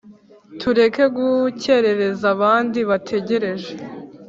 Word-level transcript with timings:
tureke 0.59 1.03
gukerereza 1.17 2.25
abandi 2.35 2.79
bategereje!" 2.89 3.71